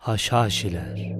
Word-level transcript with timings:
Haşhaşiler 0.00 1.19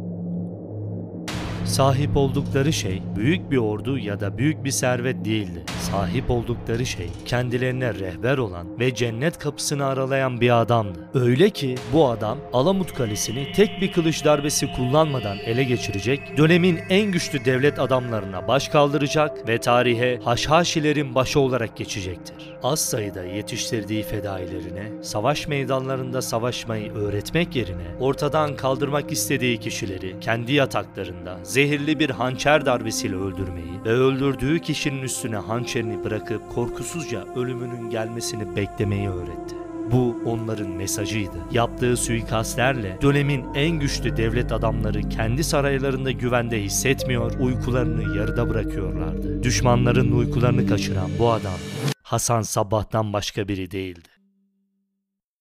Sahip 1.70 2.16
oldukları 2.16 2.72
şey 2.72 3.02
büyük 3.16 3.50
bir 3.50 3.56
ordu 3.56 3.98
ya 3.98 4.20
da 4.20 4.38
büyük 4.38 4.64
bir 4.64 4.70
servet 4.70 5.24
değildi. 5.24 5.64
Sahip 5.80 6.30
oldukları 6.30 6.86
şey 6.86 7.08
kendilerine 7.24 7.94
rehber 7.94 8.38
olan 8.38 8.78
ve 8.78 8.94
cennet 8.94 9.38
kapısını 9.38 9.84
aralayan 9.84 10.40
bir 10.40 10.60
adamdı. 10.60 10.98
Öyle 11.14 11.50
ki 11.50 11.74
bu 11.92 12.08
adam 12.08 12.38
Alamut 12.52 12.94
Kalesi'ni 12.94 13.52
tek 13.52 13.80
bir 13.80 13.92
kılıç 13.92 14.24
darbesi 14.24 14.72
kullanmadan 14.72 15.38
ele 15.38 15.64
geçirecek, 15.64 16.36
dönemin 16.36 16.78
en 16.88 17.12
güçlü 17.12 17.44
devlet 17.44 17.78
adamlarına 17.78 18.48
baş 18.48 18.68
kaldıracak 18.68 19.48
ve 19.48 19.58
tarihe 19.58 20.20
Haşhaşilerin 20.24 21.14
başı 21.14 21.40
olarak 21.40 21.76
geçecektir. 21.76 22.36
Az 22.62 22.80
sayıda 22.80 23.24
yetiştirdiği 23.24 24.02
fedailerine 24.02 25.02
savaş 25.02 25.48
meydanlarında 25.48 26.22
savaşmayı 26.22 26.92
öğretmek 26.92 27.56
yerine 27.56 27.86
ortadan 28.00 28.56
kaldırmak 28.56 29.12
istediği 29.12 29.58
kişileri 29.58 30.20
kendi 30.20 30.52
yataklarında 30.52 31.38
zehirli 31.60 31.98
bir 31.98 32.10
hançer 32.10 32.66
darbesiyle 32.66 33.16
öldürmeyi 33.16 33.84
ve 33.84 33.90
öldürdüğü 33.90 34.58
kişinin 34.58 35.02
üstüne 35.02 35.36
hançerini 35.36 36.04
bırakıp 36.04 36.54
korkusuzca 36.54 37.24
ölümünün 37.36 37.90
gelmesini 37.90 38.56
beklemeyi 38.56 39.08
öğretti. 39.08 39.54
Bu 39.92 40.16
onların 40.26 40.68
mesajıydı. 40.70 41.36
Yaptığı 41.52 41.96
suikastlerle 41.96 42.98
dönemin 43.02 43.44
en 43.54 43.70
güçlü 43.70 44.16
devlet 44.16 44.52
adamları 44.52 45.08
kendi 45.08 45.44
saraylarında 45.44 46.10
güvende 46.10 46.62
hissetmiyor, 46.62 47.32
uykularını 47.40 48.16
yarıda 48.16 48.48
bırakıyorlardı. 48.48 49.42
Düşmanların 49.42 50.12
uykularını 50.12 50.66
kaçıran 50.66 51.10
bu 51.18 51.30
adam 51.30 51.58
Hasan 52.02 52.42
Sabbah'tan 52.42 53.12
başka 53.12 53.48
biri 53.48 53.70
değildi. 53.70 54.19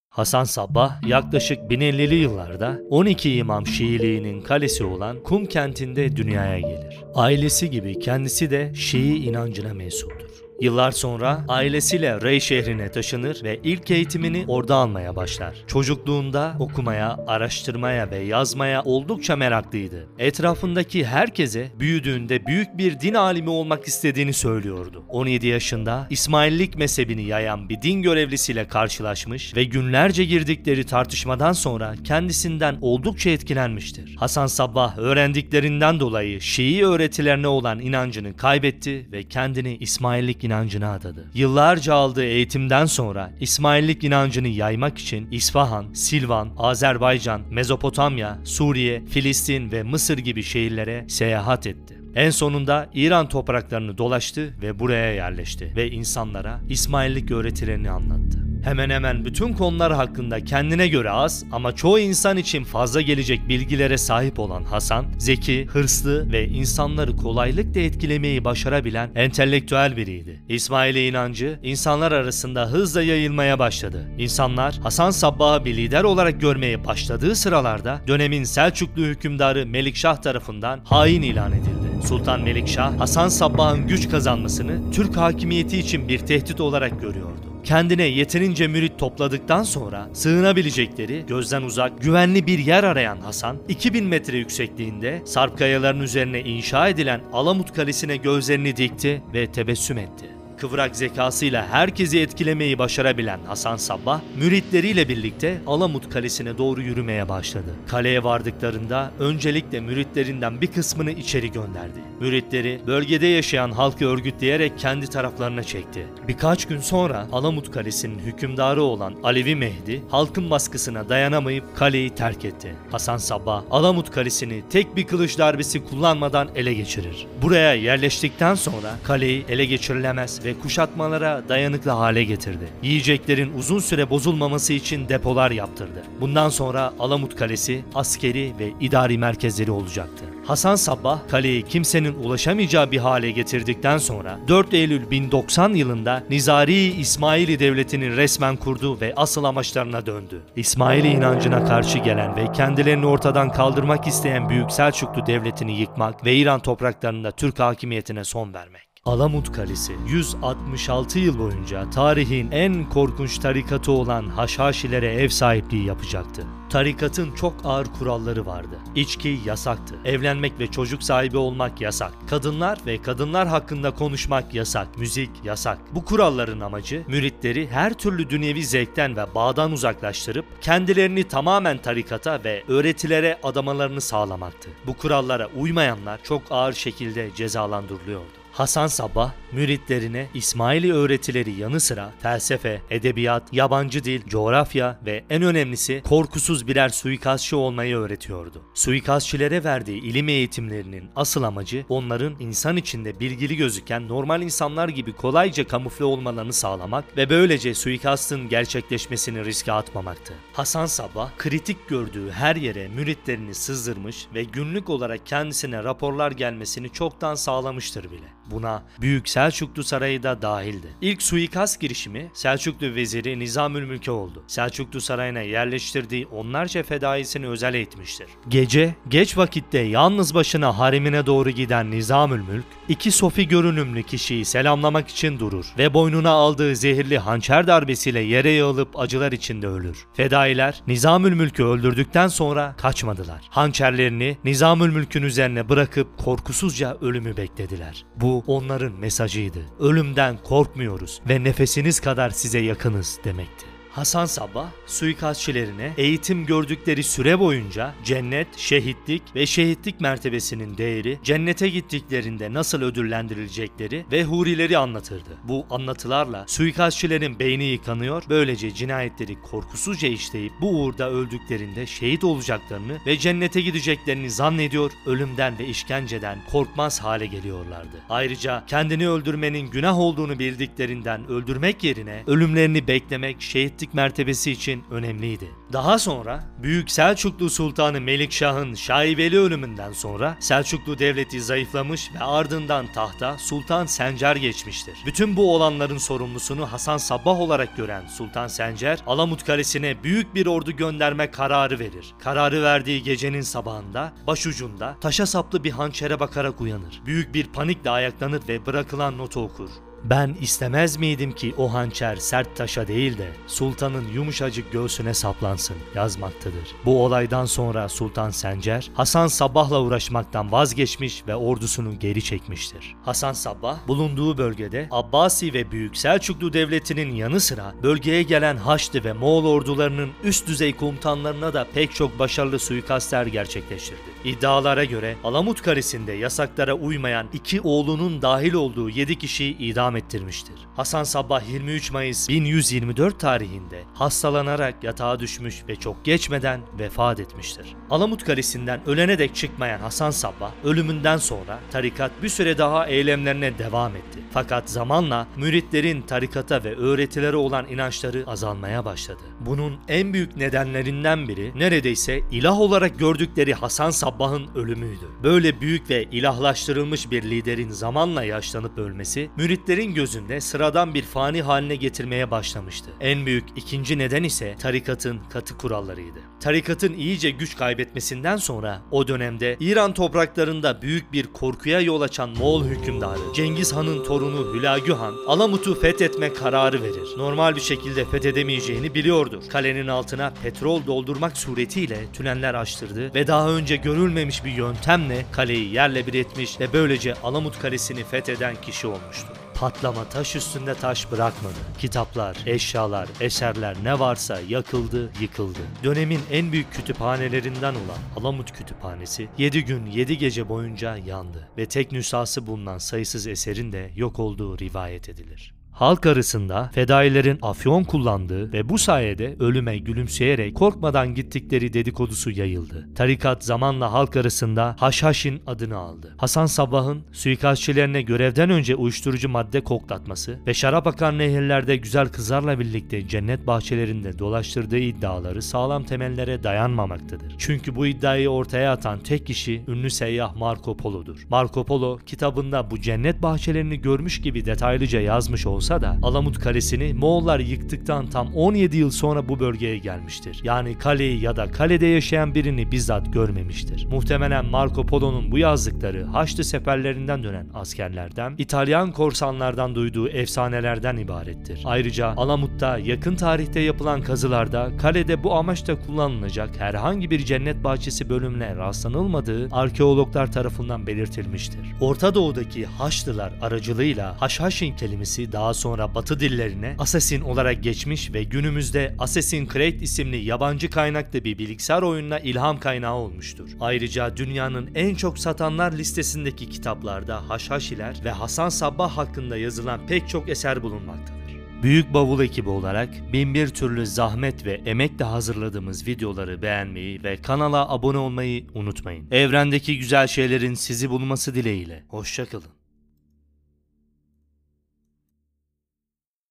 Hasan 0.09 0.43
Sabbah 0.43 1.07
yaklaşık 1.07 1.59
1050'li 1.59 2.15
yıllarda 2.15 2.79
12 2.89 3.35
İmam 3.35 3.67
Şiiliğinin 3.67 4.41
kalesi 4.41 4.83
olan 4.83 5.23
Kum 5.23 5.45
kentinde 5.45 6.15
dünyaya 6.15 6.59
gelir. 6.59 6.97
Ailesi 7.15 7.69
gibi 7.69 7.99
kendisi 7.99 8.51
de 8.51 8.71
Şii 8.75 9.15
inancına 9.15 9.73
mensuptur. 9.73 10.28
Yıllar 10.61 10.91
sonra 10.91 11.45
ailesiyle 11.47 12.21
Rey 12.21 12.39
şehrine 12.39 12.91
taşınır 12.91 13.43
ve 13.43 13.59
ilk 13.63 13.91
eğitimini 13.91 14.45
orada 14.47 14.75
almaya 14.75 15.15
başlar. 15.15 15.55
Çocukluğunda 15.67 16.55
okumaya, 16.59 17.17
araştırmaya 17.27 18.11
ve 18.11 18.17
yazmaya 18.17 18.83
oldukça 18.83 19.35
meraklıydı. 19.35 20.07
Etrafındaki 20.19 21.05
herkese 21.05 21.71
büyüdüğünde 21.79 22.45
büyük 22.45 22.77
bir 22.77 22.99
din 22.99 23.13
alimi 23.13 23.49
olmak 23.49 23.87
istediğini 23.87 24.33
söylüyordu. 24.33 25.03
17 25.09 25.47
yaşında 25.47 26.07
İsmaillik 26.09 26.77
mezhebini 26.77 27.23
yayan 27.23 27.69
bir 27.69 27.81
din 27.81 28.01
görevlisiyle 28.01 28.67
karşılaşmış 28.67 29.55
ve 29.55 29.63
günlerce 29.63 30.25
girdikleri 30.25 30.85
tartışmadan 30.85 31.53
sonra 31.53 31.95
kendisinden 32.03 32.77
oldukça 32.81 33.29
etkilenmiştir. 33.29 34.15
Hasan 34.15 34.47
Sabbah 34.47 34.97
öğrendiklerinden 34.97 35.99
dolayı 35.99 36.41
Şii 36.41 36.85
öğretilerine 36.85 37.47
olan 37.47 37.79
inancını 37.79 38.37
kaybetti 38.37 39.07
ve 39.11 39.23
kendini 39.23 39.77
İsmaillik 39.77 40.48
inancına 40.49 40.91
adadı. 40.91 41.25
Yıllarca 41.33 41.93
aldığı 41.93 42.23
eğitimden 42.23 42.85
sonra 42.85 43.31
İsmaillik 43.39 44.03
inancını 44.03 44.47
yaymak 44.47 44.97
için 44.97 45.27
İsfahan, 45.31 45.85
Silvan, 45.93 46.49
Azerbaycan, 46.57 47.41
Mezopotamya, 47.49 48.37
Suriye, 48.43 49.05
Filistin 49.05 49.71
ve 49.71 49.83
Mısır 49.83 50.17
gibi 50.17 50.43
şehirlere 50.43 51.05
seyahat 51.07 51.67
etti. 51.67 51.99
En 52.15 52.29
sonunda 52.29 52.89
İran 52.93 53.29
topraklarını 53.29 53.97
dolaştı 53.97 54.53
ve 54.61 54.79
buraya 54.79 55.13
yerleşti 55.13 55.73
ve 55.75 55.91
insanlara 55.91 56.59
İsmaillik 56.69 57.31
öğretilerini 57.31 57.91
anlattı. 57.91 58.48
Hemen 58.63 58.89
hemen 58.89 59.25
bütün 59.25 59.53
konular 59.53 59.93
hakkında 59.93 60.43
kendine 60.43 60.87
göre 60.87 61.11
az 61.11 61.45
ama 61.51 61.75
çoğu 61.75 61.99
insan 61.99 62.37
için 62.37 62.63
fazla 62.63 63.01
gelecek 63.01 63.47
bilgilere 63.49 63.97
sahip 63.97 64.39
olan 64.39 64.63
Hasan, 64.63 65.05
zeki, 65.17 65.65
hırslı 65.65 66.31
ve 66.31 66.47
insanları 66.47 67.15
kolaylıkla 67.15 67.81
etkilemeyi 67.81 68.45
başarabilen 68.45 69.09
entelektüel 69.15 69.97
biriydi. 69.97 70.43
İsmail'e 70.49 71.07
inancı 71.07 71.59
insanlar 71.63 72.11
arasında 72.11 72.65
hızla 72.65 73.01
yayılmaya 73.01 73.59
başladı. 73.59 74.07
İnsanlar 74.17 74.79
Hasan 74.83 75.11
Sabbah'ı 75.11 75.65
bir 75.65 75.77
lider 75.77 76.03
olarak 76.03 76.41
görmeye 76.41 76.85
başladığı 76.85 77.35
sıralarda 77.35 78.01
dönemin 78.07 78.43
Selçuklu 78.43 79.01
hükümdarı 79.01 79.65
Melikşah 79.65 80.17
tarafından 80.17 80.79
hain 80.83 81.21
ilan 81.21 81.51
edildi. 81.51 82.07
Sultan 82.07 82.41
Melikşah, 82.41 82.99
Hasan 82.99 83.27
Sabbah'ın 83.27 83.87
güç 83.87 84.09
kazanmasını 84.09 84.91
Türk 84.91 85.17
hakimiyeti 85.17 85.79
için 85.79 86.07
bir 86.07 86.19
tehdit 86.19 86.61
olarak 86.61 87.01
görüyordu. 87.01 87.48
Kendine 87.69 88.03
yeterince 88.03 88.67
mürit 88.67 88.99
topladıktan 88.99 89.63
sonra 89.63 90.09
sığınabilecekleri 90.13 91.25
gözden 91.27 91.61
uzak 91.61 92.01
güvenli 92.01 92.47
bir 92.47 92.59
yer 92.59 92.83
arayan 92.83 93.17
Hasan 93.17 93.57
2000 93.67 94.05
metre 94.05 94.37
yüksekliğinde 94.37 95.21
Sarp 95.25 95.57
kayaların 95.57 96.01
üzerine 96.01 96.41
inşa 96.41 96.89
edilen 96.89 97.21
Alamut 97.33 97.73
Kalesi'ne 97.73 98.17
gözlerini 98.17 98.77
dikti 98.77 99.21
ve 99.33 99.51
tebessüm 99.51 99.97
etti. 99.97 100.38
Kıvrak 100.59 100.95
zekasıyla 100.95 101.67
herkesi 101.67 102.19
etkilemeyi 102.19 102.79
başarabilen 102.79 103.39
Hasan 103.47 103.77
Sabbah, 103.77 104.21
müritleriyle 104.39 105.09
birlikte 105.09 105.61
Alamut 105.67 106.09
Kalesi'ne 106.09 106.57
doğru 106.57 106.81
yürümeye 106.81 107.29
başladı. 107.29 107.75
Kaleye 107.87 108.23
vardıklarında 108.23 109.11
öncelikle 109.19 109.79
müritlerinden 109.79 110.61
bir 110.61 110.67
kısmını 110.67 111.11
içeri 111.11 111.51
gönderdi. 111.51 111.99
Müritleri 112.19 112.81
bölgede 112.87 113.27
yaşayan 113.27 113.71
halkı 113.71 114.05
örgütleyerek 114.05 114.79
kendi 114.79 115.07
taraflarına 115.07 115.63
çekti. 115.63 116.07
Birkaç 116.27 116.65
gün 116.65 116.79
sonra 116.79 117.27
Alamut 117.31 117.71
Kalesi'nin 117.71 118.19
hükümdarı 118.19 118.83
olan 118.83 119.13
Alevi 119.23 119.55
Mehdi, 119.55 120.01
halkın 120.09 120.49
baskısına 120.49 121.09
dayanamayıp 121.09 121.75
kaleyi 121.75 122.09
terk 122.09 122.45
etti. 122.45 122.75
Hasan 122.91 123.17
Sabbah, 123.17 123.63
Alamut 123.71 124.11
Kalesi'ni 124.11 124.63
tek 124.69 124.95
bir 124.95 125.07
kılıç 125.07 125.37
darbesi 125.37 125.85
kullanmadan 125.85 126.49
ele 126.55 126.73
geçirir. 126.73 127.27
Buraya 127.41 127.73
yerleştikten 127.73 128.55
sonra 128.55 128.95
kaleyi 129.03 129.45
ele 129.49 129.65
geçirilemez 129.65 130.45
ve 130.45 130.48
kuşatmalara 130.53 131.43
dayanıklı 131.49 131.91
hale 131.91 132.23
getirdi. 132.23 132.69
Yiyeceklerin 132.83 133.53
uzun 133.57 133.79
süre 133.79 134.09
bozulmaması 134.09 134.73
için 134.73 135.09
depolar 135.09 135.51
yaptırdı. 135.51 136.03
Bundan 136.21 136.49
sonra 136.49 136.93
Alamut 136.99 137.35
Kalesi 137.35 137.83
askeri 137.95 138.53
ve 138.59 138.71
idari 138.79 139.17
merkezleri 139.17 139.71
olacaktı. 139.71 140.25
Hasan 140.49 140.75
Sabbah 140.75 141.19
kaleyi 141.29 141.63
kimsenin 141.63 142.13
ulaşamayacağı 142.13 142.91
bir 142.91 142.97
hale 142.97 143.31
getirdikten 143.31 143.97
sonra 143.97 144.39
4 144.47 144.73
Eylül 144.73 145.11
1090 145.11 145.73
yılında 145.73 146.23
Nizari 146.29 146.75
İsmaili 146.75 147.59
Devleti'ni 147.59 148.17
resmen 148.17 148.55
kurdu 148.55 149.01
ve 149.01 149.13
asıl 149.15 149.43
amaçlarına 149.43 150.05
döndü. 150.05 150.41
İsmaili 150.55 151.07
inancına 151.07 151.65
karşı 151.65 151.97
gelen 151.97 152.35
ve 152.35 152.51
kendilerini 152.51 153.05
ortadan 153.05 153.51
kaldırmak 153.51 154.07
isteyen 154.07 154.49
Büyük 154.49 154.71
Selçuklu 154.71 155.25
Devleti'ni 155.25 155.79
yıkmak 155.79 156.25
ve 156.25 156.35
İran 156.35 156.59
topraklarında 156.59 157.31
Türk 157.31 157.59
hakimiyetine 157.59 158.23
son 158.23 158.53
vermek. 158.53 158.88
Alamut 159.09 159.51
Kalesi 159.51 159.93
166 160.07 161.19
yıl 161.19 161.39
boyunca 161.39 161.89
tarihin 161.89 162.51
en 162.51 162.89
korkunç 162.89 163.37
tarikatı 163.37 163.91
olan 163.91 164.27
Haşhaşilere 164.27 165.13
ev 165.13 165.29
sahipliği 165.29 165.85
yapacaktı. 165.85 166.45
Tarikatın 166.69 167.31
çok 167.31 167.53
ağır 167.63 167.85
kuralları 167.99 168.45
vardı. 168.45 168.79
İçki 168.95 169.39
yasaktı. 169.45 169.95
Evlenmek 170.05 170.59
ve 170.59 170.67
çocuk 170.67 171.03
sahibi 171.03 171.37
olmak 171.37 171.81
yasak. 171.81 172.13
Kadınlar 172.29 172.79
ve 172.85 173.01
kadınlar 173.01 173.47
hakkında 173.47 173.91
konuşmak 173.91 174.53
yasak. 174.53 174.97
Müzik 174.97 175.29
yasak. 175.43 175.77
Bu 175.95 176.05
kuralların 176.05 176.59
amacı 176.59 177.03
müritleri 177.07 177.67
her 177.67 177.93
türlü 177.93 178.29
dünyevi 178.29 178.65
zevkten 178.65 179.15
ve 179.15 179.35
bağdan 179.35 179.71
uzaklaştırıp 179.71 180.45
kendilerini 180.61 181.23
tamamen 181.23 181.77
tarikata 181.77 182.43
ve 182.43 182.63
öğretilere 182.67 183.39
adamalarını 183.43 184.01
sağlamaktı. 184.01 184.69
Bu 184.87 184.93
kurallara 184.93 185.47
uymayanlar 185.47 186.19
çok 186.23 186.41
ağır 186.49 186.73
şekilde 186.73 187.29
cezalandırılıyordu. 187.35 188.38
Hasan 188.59 188.91
Sabbah 188.91 189.38
müritlerine 189.51 190.27
İsmaili 190.33 190.93
öğretileri 190.93 191.51
yanı 191.51 191.79
sıra 191.79 192.11
felsefe, 192.21 192.81
edebiyat, 192.89 193.43
yabancı 193.51 194.03
dil, 194.03 194.21
coğrafya 194.27 194.99
ve 195.05 195.23
en 195.29 195.41
önemlisi 195.41 196.01
korkusuz 196.09 196.67
birer 196.67 196.89
suikastçı 196.89 197.57
olmayı 197.57 197.97
öğretiyordu. 197.97 198.61
Suikastçilere 198.73 199.63
verdiği 199.63 200.01
ilim 200.01 200.29
eğitimlerinin 200.29 201.09
asıl 201.15 201.43
amacı 201.43 201.85
onların 201.89 202.35
insan 202.39 202.77
içinde 202.77 203.19
bilgili 203.19 203.57
gözüken 203.57 204.07
normal 204.07 204.41
insanlar 204.41 204.89
gibi 204.89 205.13
kolayca 205.13 205.67
kamufle 205.67 206.05
olmalarını 206.05 206.53
sağlamak 206.53 207.17
ve 207.17 207.29
böylece 207.29 207.73
suikastın 207.73 208.49
gerçekleşmesini 208.49 209.45
riske 209.45 209.71
atmamaktı. 209.71 210.33
Hasan 210.53 210.85
Sabbah 210.85 211.29
kritik 211.37 211.87
gördüğü 211.87 212.31
her 212.31 212.55
yere 212.55 212.87
müritlerini 212.87 213.55
sızdırmış 213.55 214.27
ve 214.33 214.43
günlük 214.43 214.89
olarak 214.89 215.25
kendisine 215.25 215.83
raporlar 215.83 216.31
gelmesini 216.31 216.89
çoktan 216.89 217.35
sağlamıştır 217.35 218.11
bile. 218.11 218.33
Buna 218.51 218.83
Büyük 219.01 219.27
Selçuklu 219.39 219.83
Sarayı 219.83 220.23
da 220.23 220.41
dahildi. 220.41 220.87
İlk 221.01 221.21
suikast 221.21 221.81
girişimi 221.81 222.31
Selçuklu 222.33 222.95
veziri 222.95 223.39
Nizamülmülk'e 223.39 224.11
oldu. 224.11 224.43
Selçuklu 224.47 225.01
Sarayı'na 225.01 225.41
yerleştirdiği 225.41 226.27
onlarca 226.27 226.83
fedaisini 226.83 227.47
özel 227.47 227.73
eğitmiştir. 227.73 228.27
Gece, 228.47 228.95
geç 229.07 229.37
vakitte 229.37 229.79
yalnız 229.79 230.33
başına 230.33 230.77
harimine 230.77 231.25
doğru 231.25 231.49
giden 231.49 231.91
Nizamülmülk, 231.91 232.65
iki 232.89 233.11
sofi 233.11 233.47
görünümlü 233.47 234.03
kişiyi 234.03 234.45
selamlamak 234.45 235.07
için 235.07 235.39
durur 235.39 235.65
ve 235.77 235.93
boynuna 235.93 236.29
aldığı 236.29 236.75
zehirli 236.75 237.17
hançer 237.17 237.67
darbesiyle 237.67 238.19
yere 238.19 238.51
yığılıp 238.51 238.99
acılar 238.99 239.31
içinde 239.31 239.67
ölür. 239.67 240.05
Fedailer 240.13 240.81
Nizamülmülk'ü 240.87 241.63
öldürdükten 241.63 242.27
sonra 242.27 242.75
kaçmadılar. 242.77 243.41
Hançerlerini 243.49 244.37
Nizamülmülk'ün 244.43 245.23
üzerine 245.23 245.69
bırakıp 245.69 246.17
korkusuzca 246.17 246.97
ölümü 247.01 247.37
beklediler. 247.37 248.05
Bu 248.15 248.43
onların 248.47 248.91
mesajıydı. 249.29 249.65
Ölümden 249.79 250.37
korkmuyoruz 250.43 251.21
ve 251.29 251.43
nefesiniz 251.43 251.99
kadar 251.99 252.29
size 252.29 252.59
yakınız 252.59 253.19
demekti. 253.23 253.65
Hasan 253.99 254.25
Sabbah, 254.25 254.67
suikastçilerine 254.85 255.93
eğitim 255.97 256.45
gördükleri 256.45 257.03
süre 257.03 257.39
boyunca 257.39 257.93
cennet, 258.03 258.57
şehitlik 258.57 259.21
ve 259.35 259.45
şehitlik 259.45 260.01
mertebesinin 260.01 260.77
değeri, 260.77 261.19
cennete 261.23 261.69
gittiklerinde 261.69 262.53
nasıl 262.53 262.81
ödüllendirilecekleri 262.81 264.05
ve 264.11 264.23
hurileri 264.23 264.77
anlatırdı. 264.77 265.37
Bu 265.43 265.65
anlatılarla 265.69 266.45
suikastçilerin 266.47 267.39
beyni 267.39 267.63
yıkanıyor, 267.63 268.23
böylece 268.29 268.73
cinayetleri 268.73 269.41
korkusuzca 269.41 270.07
işleyip 270.07 270.53
bu 270.61 270.69
uğurda 270.69 271.09
öldüklerinde 271.09 271.85
şehit 271.85 272.23
olacaklarını 272.23 272.97
ve 273.05 273.17
cennete 273.17 273.61
gideceklerini 273.61 274.31
zannediyor, 274.31 274.91
ölümden 275.05 275.59
ve 275.59 275.67
işkenceden 275.67 276.37
korkmaz 276.51 276.99
hale 276.99 277.25
geliyorlardı. 277.25 277.97
Ayrıca 278.09 278.63
kendini 278.67 279.09
öldürmenin 279.09 279.71
günah 279.71 279.99
olduğunu 279.99 280.39
bildiklerinden 280.39 281.27
öldürmek 281.27 281.83
yerine 281.83 282.23
ölümlerini 282.27 282.87
beklemek 282.87 283.41
şehitlik 283.41 283.88
mertebesi 283.93 284.51
için 284.51 284.83
önemliydi. 284.91 285.47
Daha 285.73 285.99
sonra 285.99 286.43
Büyük 286.63 286.91
Selçuklu 286.91 287.49
Sultanı 287.49 288.01
Melikşah'ın 288.01 288.73
şaibeli 288.75 289.39
ölümünden 289.39 289.93
sonra 289.93 290.37
Selçuklu 290.39 290.99
devleti 290.99 291.41
zayıflamış 291.41 292.13
ve 292.13 292.19
ardından 292.19 292.85
tahta 292.93 293.37
Sultan 293.37 293.85
Sencer 293.85 294.35
geçmiştir. 294.35 294.97
Bütün 295.05 295.35
bu 295.35 295.55
olanların 295.55 295.97
sorumlusunu 295.97 296.71
Hasan 296.71 296.97
Sabbah 296.97 297.39
olarak 297.39 297.77
gören 297.77 298.07
Sultan 298.07 298.47
Sencer, 298.47 298.99
Alamut 299.07 299.45
Kalesi'ne 299.45 300.03
büyük 300.03 300.35
bir 300.35 300.45
ordu 300.45 300.71
gönderme 300.71 301.31
kararı 301.31 301.79
verir. 301.79 302.13
Kararı 302.19 302.63
verdiği 302.63 303.03
gecenin 303.03 303.41
sabahında 303.41 304.13
başucunda 304.27 304.95
taşa 305.01 305.25
saplı 305.25 305.63
bir 305.63 305.71
hançere 305.71 306.19
bakarak 306.19 306.61
uyanır. 306.61 307.01
Büyük 307.05 307.33
bir 307.33 307.45
panikle 307.45 307.89
ayaklanır 307.89 308.41
ve 308.47 308.65
bırakılan 308.65 309.17
notu 309.17 309.41
okur. 309.41 309.69
Ben 310.03 310.35
istemez 310.41 310.97
miydim 310.97 311.31
ki 311.31 311.53
o 311.57 311.73
hançer 311.73 312.15
sert 312.15 312.55
taşa 312.55 312.87
değil 312.87 313.17
de 313.17 313.29
sultanın 313.47 314.05
yumuşacık 314.13 314.71
göğsüne 314.71 315.13
saplansın 315.13 315.75
yazmaktadır. 315.95 316.75
Bu 316.85 317.05
olaydan 317.05 317.45
sonra 317.45 317.89
Sultan 317.89 318.29
Sencer 318.29 318.91
Hasan 318.93 319.27
Sabbah'la 319.27 319.81
uğraşmaktan 319.81 320.51
vazgeçmiş 320.51 321.23
ve 321.27 321.35
ordusunu 321.35 321.99
geri 321.99 322.23
çekmiştir. 322.23 322.95
Hasan 323.05 323.33
Sabbah 323.33 323.87
bulunduğu 323.87 324.37
bölgede 324.37 324.87
Abbasi 324.91 325.53
ve 325.53 325.71
Büyük 325.71 325.97
Selçuklu 325.97 326.53
Devleti'nin 326.53 327.15
yanı 327.15 327.39
sıra 327.39 327.73
bölgeye 327.83 328.23
gelen 328.23 328.57
Haçlı 328.57 329.03
ve 329.03 329.13
Moğol 329.13 329.45
ordularının 329.45 330.09
üst 330.23 330.47
düzey 330.47 330.75
komutanlarına 330.75 331.53
da 331.53 331.67
pek 331.73 331.95
çok 331.95 332.19
başarılı 332.19 332.59
suikastler 332.59 333.25
gerçekleştirdi. 333.25 333.99
İddialara 334.25 334.85
göre 334.85 335.15
Alamut 335.23 335.61
Kalesi'nde 335.61 336.11
yasaklara 336.11 336.73
uymayan 336.73 337.27
iki 337.33 337.61
oğlunun 337.61 338.21
dahil 338.21 338.53
olduğu 338.53 338.89
7 338.89 339.19
kişiyi 339.19 339.57
idam 339.57 339.88
ettirmiştir. 339.95 340.67
Hasan 340.79 341.03
Sabbah 341.03 341.49
23 341.49 341.91
Mayıs 341.91 342.29
1124 342.29 343.19
tarihinde 343.19 343.83
hastalanarak 343.93 344.83
yatağa 344.83 345.19
düşmüş 345.19 345.63
ve 345.67 345.75
çok 345.75 346.05
geçmeden 346.05 346.61
vefat 346.79 347.19
etmiştir. 347.19 347.75
Alamut 347.89 348.23
Kalesi'nden 348.23 348.81
ölene 348.85 349.19
dek 349.19 349.35
çıkmayan 349.35 349.79
Hasan 349.79 350.11
Sabbah 350.11 350.51
ölümünden 350.63 351.17
sonra 351.17 351.59
tarikat 351.71 352.11
bir 352.23 352.29
süre 352.29 352.57
daha 352.57 352.87
eylemlerine 352.87 353.57
devam 353.57 353.95
etti. 353.95 354.19
Fakat 354.31 354.69
zamanla 354.69 355.27
müritlerin 355.37 356.01
tarikata 356.01 356.63
ve 356.63 356.75
öğretilere 356.75 357.35
olan 357.35 357.67
inançları 357.67 358.23
azalmaya 358.27 358.85
başladı. 358.85 359.21
Bunun 359.39 359.77
en 359.87 360.13
büyük 360.13 360.37
nedenlerinden 360.37 361.27
biri 361.27 361.51
neredeyse 361.55 362.21
ilah 362.31 362.59
olarak 362.59 362.99
gördükleri 362.99 363.53
Hasan 363.53 363.89
Sabbah'ın 363.89 364.47
ölümüydü. 364.55 365.05
Böyle 365.23 365.61
büyük 365.61 365.89
ve 365.89 366.03
ilahlaştırılmış 366.03 367.11
bir 367.11 367.23
liderin 367.23 367.69
zamanla 367.69 368.23
yaşlanıp 368.23 368.77
ölmesi 368.77 369.29
müritlerin 369.37 369.93
gözünde 369.93 370.41
sıradan 370.69 370.93
bir 370.93 371.03
fani 371.03 371.41
haline 371.41 371.75
getirmeye 371.75 372.31
başlamıştı. 372.31 372.89
En 372.99 373.25
büyük 373.25 373.45
ikinci 373.55 373.97
neden 373.97 374.23
ise 374.23 374.55
tarikatın 374.59 375.19
katı 375.29 375.57
kurallarıydı. 375.57 376.19
Tarikatın 376.39 376.93
iyice 376.93 377.29
güç 377.29 377.57
kaybetmesinden 377.57 378.37
sonra 378.37 378.81
o 378.91 379.07
dönemde 379.07 379.57
İran 379.59 379.93
topraklarında 379.93 380.81
büyük 380.81 381.13
bir 381.13 381.27
korkuya 381.27 381.81
yol 381.81 382.01
açan 382.01 382.29
Moğol 382.29 382.63
hükümdarı 382.63 383.19
Cengiz 383.35 383.73
Han'ın 383.73 384.03
torunu 384.03 384.53
Hülagü 384.53 384.93
Han 384.93 385.15
Alamut'u 385.27 385.79
fethetme 385.79 386.33
kararı 386.33 386.83
verir. 386.83 387.17
Normal 387.17 387.55
bir 387.55 387.61
şekilde 387.61 388.05
fethedemeyeceğini 388.05 388.93
biliyordur. 388.93 389.43
Kalenin 389.49 389.87
altına 389.87 390.33
petrol 390.43 390.85
doldurmak 390.85 391.37
suretiyle 391.37 391.97
tüneller 392.13 392.53
açtırdı 392.53 393.13
ve 393.13 393.27
daha 393.27 393.49
önce 393.49 393.75
görülmemiş 393.75 394.45
bir 394.45 394.51
yöntemle 394.51 395.25
kaleyi 395.31 395.73
yerle 395.73 396.07
bir 396.07 396.13
etmiş 396.13 396.59
ve 396.59 396.73
böylece 396.73 397.13
Alamut 397.13 397.59
Kalesi'ni 397.59 398.03
fetheden 398.03 398.55
kişi 398.61 398.87
olmuştur. 398.87 399.38
Patlama 399.59 400.09
taş 400.09 400.35
üstünde 400.35 400.73
taş 400.75 401.11
bırakmadı. 401.11 401.55
Kitaplar, 401.77 402.37
eşyalar, 402.45 403.09
eserler 403.21 403.77
ne 403.83 403.99
varsa 403.99 404.39
yakıldı, 404.47 405.11
yıkıldı. 405.21 405.59
Dönemin 405.83 406.19
en 406.31 406.51
büyük 406.51 406.73
kütüphanelerinden 406.73 407.73
olan 407.73 407.99
Alamut 408.17 408.51
Kütüphanesi 408.51 409.29
7 409.37 409.65
gün 409.65 409.85
7 409.85 410.17
gece 410.17 410.49
boyunca 410.49 410.97
yandı 410.97 411.49
ve 411.57 411.65
tek 411.65 411.91
nüshası 411.91 412.47
bulunan 412.47 412.77
sayısız 412.77 413.27
eserin 413.27 413.71
de 413.71 413.91
yok 413.95 414.19
olduğu 414.19 414.59
rivayet 414.59 415.09
edilir. 415.09 415.58
Halk 415.79 416.05
arasında 416.05 416.71
fedailerin 416.73 417.39
afyon 417.41 417.83
kullandığı 417.83 418.53
ve 418.53 418.69
bu 418.69 418.77
sayede 418.77 419.35
ölüme 419.39 419.77
gülümseyerek 419.77 420.55
korkmadan 420.55 421.15
gittikleri 421.15 421.73
dedikodusu 421.73 422.31
yayıldı. 422.31 422.89
Tarikat 422.95 423.43
zamanla 423.43 423.91
halk 423.91 424.15
arasında 424.15 424.75
Haşhaşin 424.79 425.41
adını 425.47 425.77
aldı. 425.77 426.15
Hasan 426.17 426.45
Sabbah'ın 426.45 427.03
suikastçilerine 427.11 428.01
görevden 428.01 428.49
önce 428.49 428.75
uyuşturucu 428.75 429.29
madde 429.29 429.61
koklatması 429.61 430.39
ve 430.47 430.53
şarap 430.53 430.87
akan 430.87 431.17
nehirlerde 431.17 431.75
güzel 431.75 432.07
kızlarla 432.07 432.59
birlikte 432.59 433.07
cennet 433.07 433.47
bahçelerinde 433.47 434.19
dolaştırdığı 434.19 434.77
iddiaları 434.77 435.41
sağlam 435.41 435.83
temellere 435.83 436.43
dayanmamaktadır. 436.43 437.35
Çünkü 437.37 437.75
bu 437.75 437.87
iddiayı 437.87 438.29
ortaya 438.29 438.71
atan 438.71 438.99
tek 438.99 439.27
kişi 439.27 439.63
ünlü 439.67 439.89
seyyah 439.89 440.35
Marco 440.35 440.77
Polo'dur. 440.77 441.27
Marco 441.29 441.65
Polo 441.65 441.99
kitabında 442.05 442.71
bu 442.71 442.81
cennet 442.81 443.21
bahçelerini 443.21 443.81
görmüş 443.81 444.21
gibi 444.21 444.45
detaylıca 444.45 444.99
yazmış 444.99 445.45
olsa 445.45 445.68
da 445.69 445.97
Alamut 446.03 446.39
Kalesi'ni 446.39 446.93
Moğollar 446.93 447.39
yıktıktan 447.39 448.07
tam 448.07 448.33
17 448.33 448.77
yıl 448.77 448.91
sonra 448.91 449.29
bu 449.29 449.39
bölgeye 449.39 449.77
gelmiştir. 449.77 450.41
Yani 450.43 450.77
kaleyi 450.77 451.21
ya 451.21 451.35
da 451.35 451.51
kalede 451.51 451.85
yaşayan 451.85 452.35
birini 452.35 452.71
bizzat 452.71 453.13
görmemiştir. 453.13 453.85
Muhtemelen 453.85 454.45
Marco 454.45 454.85
Polo'nun 454.85 455.31
bu 455.31 455.37
yazdıkları 455.37 456.05
Haçlı 456.05 456.43
seferlerinden 456.43 457.23
dönen 457.23 457.47
askerlerden, 457.53 458.35
İtalyan 458.37 458.91
korsanlardan 458.91 459.75
duyduğu 459.75 460.09
efsanelerden 460.09 460.97
ibarettir. 460.97 461.61
Ayrıca 461.65 462.13
Alamut'ta 462.17 462.77
yakın 462.77 463.15
tarihte 463.15 463.59
yapılan 463.59 464.01
kazılarda 464.01 464.77
kalede 464.77 465.23
bu 465.23 465.33
amaçla 465.33 465.79
kullanılacak 465.79 466.59
herhangi 466.59 467.11
bir 467.11 467.25
cennet 467.25 467.63
bahçesi 467.63 468.09
bölümüne 468.09 468.55
rastlanılmadığı 468.55 469.47
arkeologlar 469.51 470.31
tarafından 470.31 470.87
belirtilmiştir. 470.87 471.59
Orta 471.81 472.15
Doğu'daki 472.15 472.65
Haçlılar 472.65 473.33
aracılığıyla 473.41 474.21
Haşhaşin 474.21 474.75
kelimesi 474.75 475.31
daha 475.31 475.53
sonra 475.59 475.95
Batı 475.95 476.19
dillerine 476.19 476.75
Assassin 476.79 477.21
olarak 477.21 477.63
geçmiş 477.63 478.13
ve 478.13 478.23
günümüzde 478.23 478.95
Assassin's 478.99 479.53
Creed 479.53 479.81
isimli 479.81 480.17
yabancı 480.17 480.69
kaynaklı 480.69 481.23
bir 481.23 481.37
bilgisayar 481.37 481.81
oyununa 481.81 482.19
ilham 482.19 482.59
kaynağı 482.59 482.95
olmuştur. 482.95 483.49
Ayrıca 483.59 484.17
dünyanın 484.17 484.69
en 484.75 484.95
çok 484.95 485.19
satanlar 485.19 485.71
listesindeki 485.71 486.49
kitaplarda 486.49 487.29
Haşhaşiler 487.29 488.01
ve 488.05 488.11
Hasan 488.11 488.49
Sabbah 488.49 488.97
hakkında 488.97 489.37
yazılan 489.37 489.87
pek 489.87 490.09
çok 490.09 490.29
eser 490.29 490.63
bulunmaktadır. 490.63 491.19
Büyük 491.63 491.93
Bavul 491.93 492.21
ekibi 492.21 492.49
olarak 492.49 493.13
bin 493.13 493.33
bir 493.33 493.47
türlü 493.47 493.87
zahmet 493.87 494.45
ve 494.45 494.61
emekle 494.65 495.05
hazırladığımız 495.05 495.87
videoları 495.87 496.41
beğenmeyi 496.41 497.03
ve 497.03 497.17
kanala 497.17 497.69
abone 497.69 497.97
olmayı 497.97 498.45
unutmayın. 498.53 499.07
Evrendeki 499.11 499.77
güzel 499.77 500.07
şeylerin 500.07 500.53
sizi 500.53 500.89
bulması 500.89 501.35
dileğiyle. 501.35 501.83
Hoşçakalın. 501.87 502.58